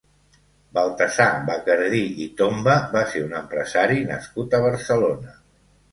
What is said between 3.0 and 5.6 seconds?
ser un empresari nascut a Barcelona.